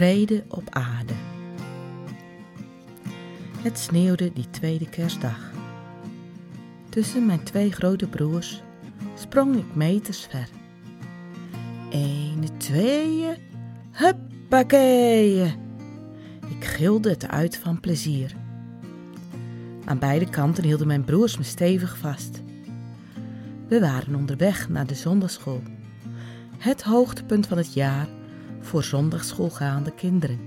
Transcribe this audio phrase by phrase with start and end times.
[0.00, 1.12] Vrede op aarde.
[3.58, 5.50] Het sneeuwde die tweede kerstdag.
[6.88, 8.62] Tussen mijn twee grote broers
[9.14, 10.48] sprong ik meters ver.
[11.90, 13.36] Ene, tweeën,
[13.90, 15.54] huppakeeën.
[16.48, 18.34] Ik gilde het uit van plezier.
[19.84, 22.42] Aan beide kanten hielden mijn broers me stevig vast.
[23.68, 25.62] We waren onderweg naar de zondagschool.
[26.58, 28.08] Het hoogtepunt van het jaar
[28.60, 30.38] voor zondagschoolgaande kinderen.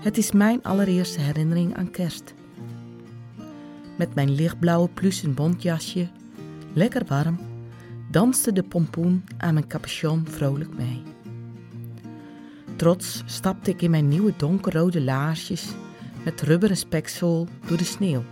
[0.00, 2.34] Het is mijn allereerste herinnering aan kerst.
[3.96, 6.08] Met mijn lichtblauwe plussen bontjasje,
[6.72, 7.38] lekker warm,
[8.10, 11.02] danste de pompoen aan mijn capuchon vrolijk mee.
[12.76, 15.68] Trots stapte ik in mijn nieuwe donkerrode laarsjes
[16.24, 18.22] met rubberen spekzool door de sneeuw.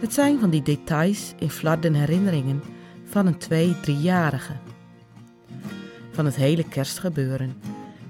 [0.00, 2.62] Het zijn van die details in flarden herinneringen
[3.04, 4.52] van een twee, driejarige
[6.14, 7.54] van het hele kerstgebeuren.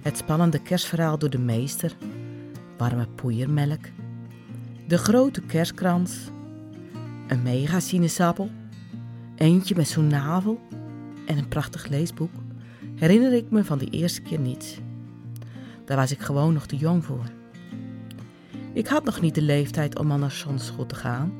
[0.03, 1.97] Het spannende kerstverhaal door de meester,
[2.77, 3.85] warme poeiermelk,
[4.87, 6.17] de grote kerstkrans,
[7.29, 8.51] een mega sinaasappel,
[9.37, 10.61] eentje met zo'n navel.
[11.27, 12.33] En een prachtig leesboek,
[12.95, 14.79] herinner ik me van de eerste keer niets.
[15.85, 17.25] Daar was ik gewoon nog te jong voor.
[18.73, 21.33] Ik had nog niet de leeftijd om al naar zondschool te gaan,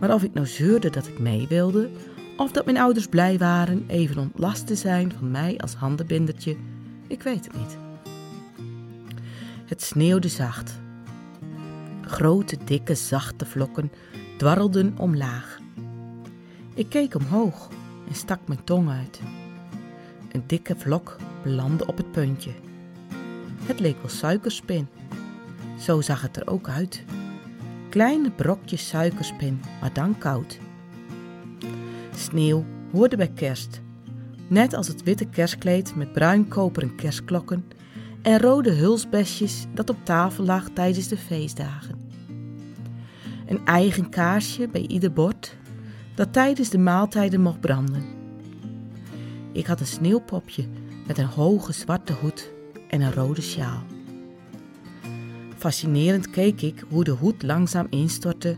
[0.00, 1.90] maar of ik nou zeurde dat ik mee wilde
[2.36, 6.56] of dat mijn ouders blij waren even ontlast te zijn van mij als handenbindertje,
[7.06, 7.76] ik weet het niet.
[9.66, 10.80] Het sneeuwde zacht.
[12.00, 13.92] Grote, dikke, zachte vlokken
[14.36, 15.58] dwarrelden omlaag.
[16.74, 17.68] Ik keek omhoog
[18.08, 19.20] en stak mijn tong uit.
[20.32, 22.50] Een dikke vlok belandde op het puntje.
[23.62, 24.88] Het leek wel suikerspin.
[25.78, 27.04] Zo zag het er ook uit.
[27.90, 30.58] Kleine brokjes suikerspin, maar dan koud.
[32.16, 33.80] Sneeuw hoorde bij kerst.
[34.48, 37.64] Net als het witte kerstkleed met bruin koperen kerstklokken
[38.22, 42.08] en rode hulsbesjes dat op tafel lag tijdens de feestdagen.
[43.46, 45.56] Een eigen kaarsje bij ieder bord
[46.14, 48.04] dat tijdens de maaltijden mocht branden.
[49.52, 50.64] Ik had een sneeuwpopje
[51.06, 52.52] met een hoge zwarte hoed
[52.88, 53.82] en een rode sjaal.
[55.56, 58.56] Fascinerend keek ik hoe de hoed langzaam instortte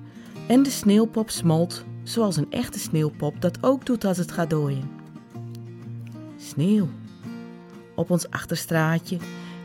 [0.49, 4.91] en de sneeuwpop smolt zoals een echte sneeuwpop dat ook doet als het gaat dooien.
[6.37, 6.89] Sneeuw.
[7.95, 9.19] Op ons achterstraatje,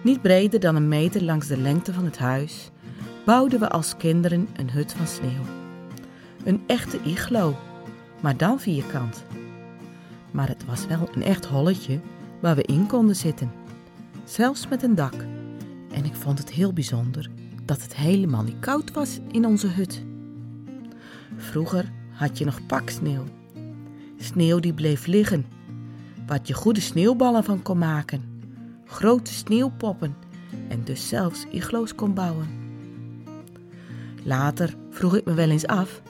[0.03, 2.69] niet breder dan een meter langs de lengte van het huis,
[3.25, 5.44] bouwden we als kinderen een hut van sneeuw.
[6.44, 7.56] Een echte iglo,
[8.22, 9.24] maar dan vierkant.
[10.31, 12.00] Maar het was wel een echt holletje
[12.40, 13.51] waar we in konden zitten,
[14.24, 15.16] zelfs met een dak.
[15.91, 17.30] En ik vond het heel bijzonder
[17.66, 20.03] dat het helemaal niet koud was in onze hut.
[21.38, 21.91] Vroeger
[22.22, 23.24] had je nog paksneeuw.
[24.18, 25.46] Sneeuw die bleef liggen,
[26.28, 28.44] wat je goede sneeuwballen van kon maken,
[28.86, 30.16] grote sneeuwpoppen
[30.68, 32.48] en dus zelfs iglo's kon bouwen.
[34.24, 36.02] Later vroeg ik me wel eens af: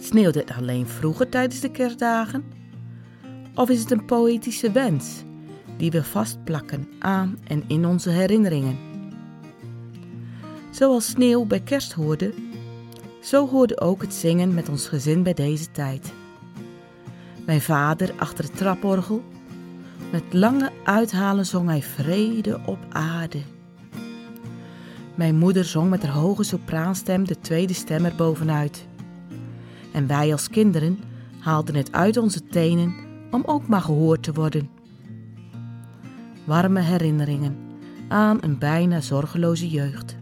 [0.00, 2.44] sneeuwde het alleen vroeger tijdens de kerstdagen?
[3.54, 5.22] Of is het een poëtische wens
[5.76, 8.78] die we vastplakken aan en in onze herinneringen?
[10.70, 12.32] Zoals sneeuw bij kerst hoorde,
[13.26, 16.12] zo hoorde ook het zingen met ons gezin bij deze tijd.
[17.46, 19.22] Mijn vader achter het traporgel.
[20.12, 23.38] Met lange uithalen zong hij vrede op aarde.
[25.14, 28.86] Mijn moeder zong met haar hoge sopraanstem de tweede stem er bovenuit.
[29.92, 30.98] En wij als kinderen
[31.38, 32.94] haalden het uit onze tenen
[33.30, 34.70] om ook maar gehoord te worden.
[36.44, 37.56] Warme herinneringen
[38.08, 40.15] aan een bijna zorgeloze jeugd.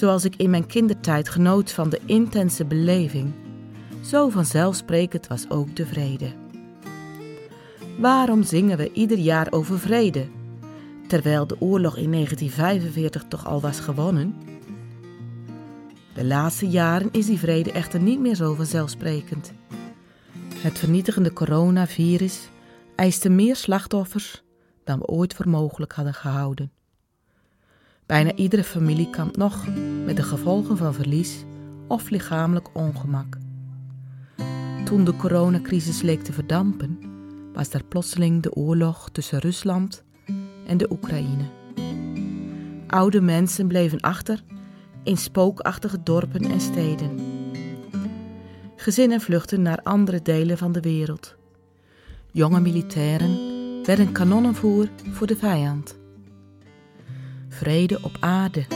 [0.00, 3.32] Zoals ik in mijn kindertijd genoot van de intense beleving,
[4.04, 6.32] zo vanzelfsprekend was ook de vrede.
[7.98, 10.26] Waarom zingen we ieder jaar over vrede,
[11.08, 14.34] terwijl de oorlog in 1945 toch al was gewonnen?
[16.14, 19.52] De laatste jaren is die vrede echter niet meer zo vanzelfsprekend.
[20.54, 22.48] Het vernietigende coronavirus
[22.96, 24.42] eiste meer slachtoffers
[24.84, 26.79] dan we ooit voor mogelijk hadden gehouden.
[28.10, 29.66] Bijna iedere familie kampt nog
[30.04, 31.44] met de gevolgen van verlies
[31.88, 33.38] of lichamelijk ongemak.
[34.84, 36.98] Toen de coronacrisis leek te verdampen,
[37.52, 40.04] was er plotseling de oorlog tussen Rusland
[40.66, 41.44] en de Oekraïne.
[42.86, 44.42] Oude mensen bleven achter
[45.02, 47.18] in spookachtige dorpen en steden.
[48.76, 51.36] Gezinnen vluchtten naar andere delen van de wereld.
[52.30, 53.38] Jonge militairen
[53.84, 55.99] werden kanonnenvoer voor de vijand.
[57.52, 58.66] Vrede op aarde.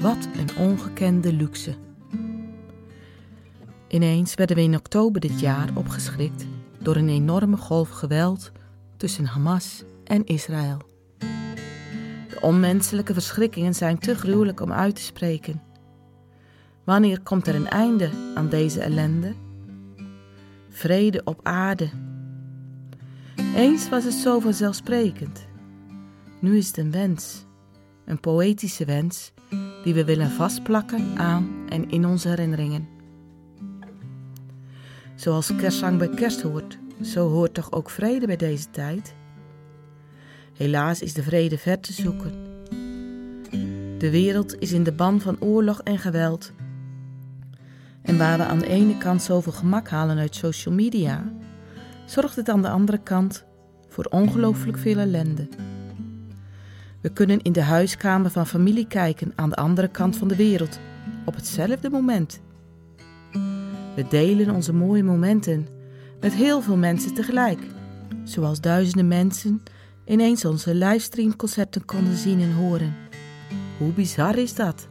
[0.00, 1.74] Wat een ongekende luxe.
[3.88, 6.46] Ineens werden we in oktober dit jaar opgeschrikt
[6.78, 8.52] door een enorme golf geweld
[8.96, 10.78] tussen Hamas en Israël.
[12.28, 15.62] De onmenselijke verschrikkingen zijn te gruwelijk om uit te spreken.
[16.84, 19.34] Wanneer komt er een einde aan deze ellende?
[20.68, 21.90] Vrede op aarde.
[23.56, 25.46] Eens was het zo vanzelfsprekend.
[26.40, 27.46] Nu is het een wens,
[28.08, 29.32] een poëtische wens
[29.84, 32.88] die we willen vastplakken aan en in onze herinneringen.
[35.14, 39.14] Zoals kerstzang bij kerst hoort, zo hoort toch ook vrede bij deze tijd?
[40.54, 42.32] Helaas is de vrede ver te zoeken.
[43.98, 46.52] De wereld is in de ban van oorlog en geweld.
[48.02, 51.32] En waar we aan de ene kant zoveel gemak halen uit social media,
[52.06, 53.44] zorgt het aan de andere kant
[53.88, 55.48] voor ongelooflijk veel ellende.
[57.00, 60.78] We kunnen in de huiskamer van familie kijken aan de andere kant van de wereld
[61.24, 62.40] op hetzelfde moment.
[63.94, 65.66] We delen onze mooie momenten
[66.20, 67.60] met heel veel mensen tegelijk,
[68.24, 69.62] zoals duizenden mensen
[70.04, 72.94] ineens onze livestreamconcerten konden zien en horen.
[73.78, 74.88] Hoe bizar is dat?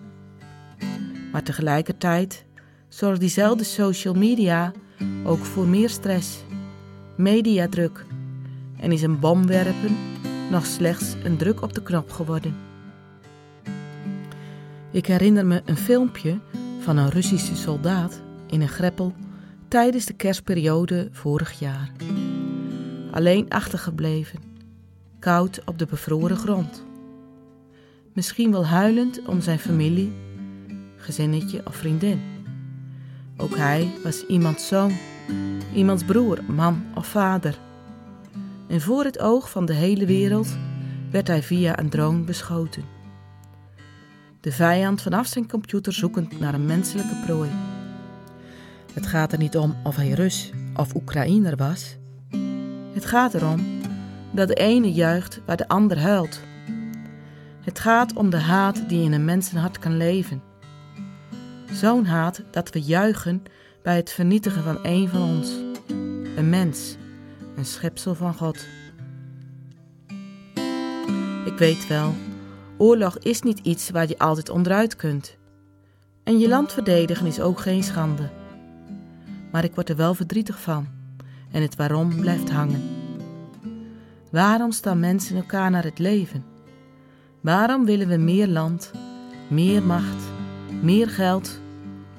[1.32, 2.46] Maar tegelijkertijd
[2.88, 4.72] zorgt diezelfde social media
[5.24, 6.44] ook voor meer stress,
[7.16, 8.06] mediadruk
[8.80, 9.96] en is een bom werpen
[10.50, 12.56] nog slechts een druk op de knop geworden.
[14.92, 16.40] Ik herinner me een filmpje
[16.80, 19.14] van een Russische soldaat in een greppel
[19.68, 21.92] tijdens de kerstperiode vorig jaar.
[23.12, 24.40] Alleen achtergebleven,
[25.20, 26.86] koud op de bevroren grond.
[28.14, 30.14] Misschien wel huilend om zijn familie,
[30.96, 32.22] gezinnetje of vriendin.
[33.38, 34.92] Ook hij was iemands zoon,
[35.74, 37.58] iemands broer, man of vader.
[38.68, 40.58] En voor het oog van de hele wereld
[41.12, 42.84] werd hij via een drone beschoten.
[44.42, 47.50] De vijand vanaf zijn computer zoekend naar een menselijke prooi.
[48.94, 51.98] Het gaat er niet om of hij Rus of Oekraïner was.
[52.94, 53.66] Het gaat erom
[54.32, 56.40] dat de ene juicht waar de ander huilt.
[57.62, 60.42] Het gaat om de haat die in een mensenhart kan leven.
[61.72, 63.44] Zo'n haat dat we juichen
[63.84, 65.52] bij het vernietigen van een van ons,
[66.36, 66.98] een mens,
[67.58, 68.66] een schepsel van God.
[71.46, 72.14] Ik weet wel,
[72.78, 75.38] oorlog is niet iets waar je altijd onderuit kunt.
[76.24, 78.30] En je land verdedigen is ook geen schande
[79.52, 80.88] maar ik word er wel verdrietig van
[81.52, 82.82] en het waarom blijft hangen.
[84.32, 86.44] Waarom staan mensen elkaar naar het leven?
[87.42, 88.92] Waarom willen we meer land,
[89.50, 90.24] meer macht,
[90.82, 91.60] meer geld,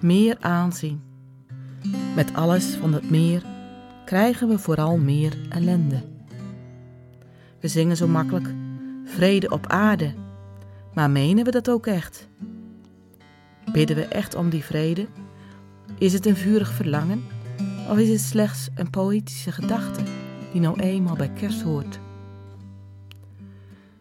[0.01, 1.03] meer aanzien?
[2.15, 3.43] Met alles van dat meer
[4.09, 6.03] krijgen we vooral meer ellende.
[7.61, 8.55] We zingen zo makkelijk
[9.05, 10.15] vrede op aarde,
[10.95, 12.29] maar menen we dat ook echt?
[13.73, 15.07] Bidden we echt om die vrede?
[15.99, 17.25] Is het een vurig verlangen
[17.91, 20.03] of is het slechts een poëtische gedachte
[20.53, 21.99] die nou eenmaal bij kerst hoort?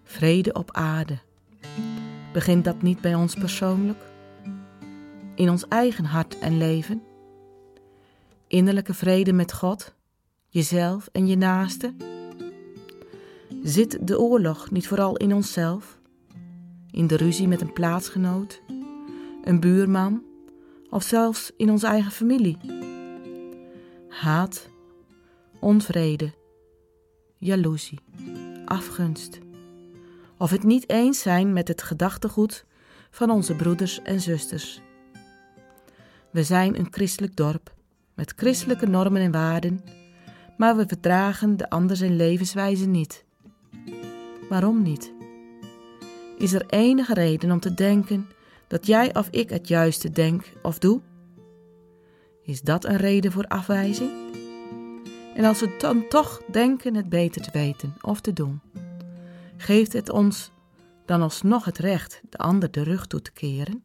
[0.03, 1.17] Vrede op aarde.
[2.33, 4.03] Begint dat niet bij ons persoonlijk?
[5.35, 7.01] In ons eigen hart en leven?
[8.47, 9.95] Innerlijke vrede met God,
[10.49, 11.93] jezelf en je naaste?
[13.63, 15.99] Zit de oorlog niet vooral in onszelf?
[16.91, 18.61] In de ruzie met een plaatsgenoot,
[19.43, 20.23] een buurman
[20.89, 22.57] of zelfs in onze eigen familie.
[24.09, 24.69] Haat,
[25.59, 26.33] onvrede,
[27.37, 27.99] jaloezie,
[28.65, 29.39] afgunst.
[30.37, 32.65] Of het niet eens zijn met het gedachtegoed
[33.09, 34.81] van onze broeders en zusters.
[36.31, 37.73] We zijn een christelijk dorp
[38.13, 39.81] met christelijke normen en waarden,
[40.57, 43.25] maar we verdragen de ander zijn levenswijze niet.
[44.49, 45.13] Waarom niet?
[46.37, 48.29] Is er enige reden om te denken
[48.67, 51.01] dat jij of ik het juiste denk of doe?
[52.43, 54.11] Is dat een reden voor afwijzing?
[55.35, 58.61] En als we dan toch denken het beter te weten of te doen,
[59.57, 60.51] geeft het ons
[61.05, 63.83] dan alsnog het recht de ander de rug toe te keren?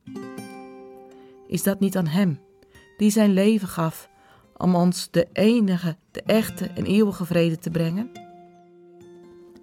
[1.47, 2.41] Is dat niet aan Hem,
[2.97, 4.11] die zijn leven gaf
[4.63, 8.11] om ons de enige, de echte en eeuwige vrede te brengen?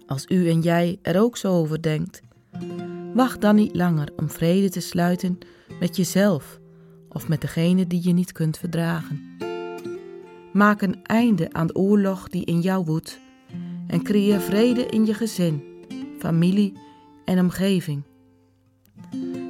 [0.06, 2.22] Als u en jij er ook zo over denkt,
[3.14, 5.38] Wacht dan niet langer om vrede te sluiten
[5.80, 6.60] met jezelf
[7.08, 9.36] of met degene die je niet kunt verdragen.
[10.52, 13.20] Maak een einde aan de oorlog die in jou woedt
[13.86, 15.62] en creëer vrede in je gezin,
[16.18, 16.72] familie
[17.24, 18.02] en omgeving.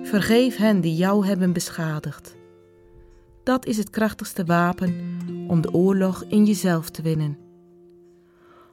[0.02, 2.37] Vergeef hen die jou hebben beschadigd.
[3.45, 4.95] Dat is het krachtigste wapen
[5.50, 7.38] om de oorlog in jezelf te winnen.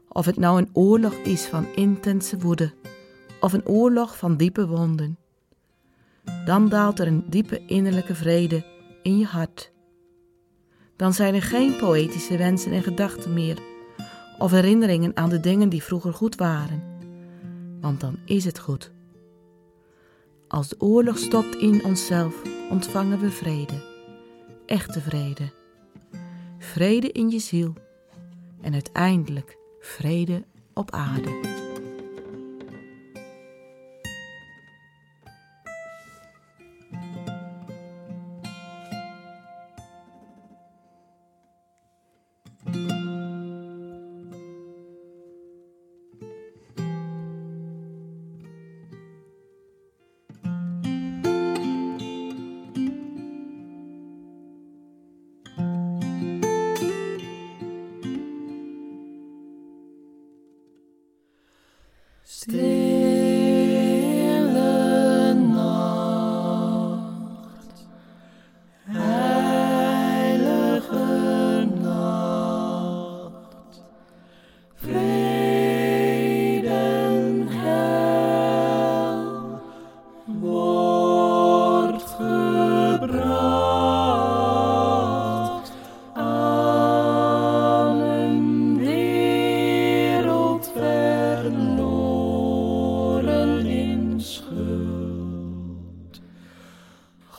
[0.07, 2.73] Of het nou een oorlog is van intense woede
[3.41, 5.17] of een oorlog van diepe wonden.
[6.45, 8.65] Dan daalt er een diepe innerlijke vrede
[9.03, 9.71] in je hart.
[10.95, 13.59] Dan zijn er geen poëtische wensen en gedachten meer,
[14.37, 16.83] of herinneringen aan de dingen die vroeger goed waren,
[17.81, 18.91] want dan is het goed.
[20.47, 23.83] Als de oorlog stopt in onszelf, ontvangen we vrede,
[24.65, 25.56] echte vrede.
[26.77, 27.73] Vrede in je ziel
[28.61, 30.43] en uiteindelijk vrede
[30.73, 31.46] op aarde.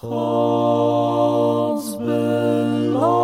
[0.00, 3.14] Gods belofte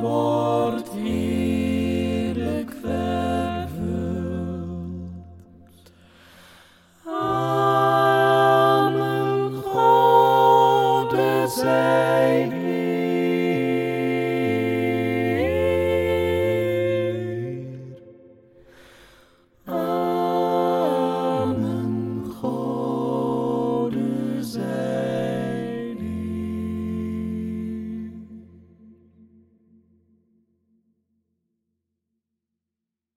[0.00, 4.32] wordt eerlijk vervuld.
[7.06, 8.32] Amen,
[9.62, 11.14] God,
[11.52, 12.48] zij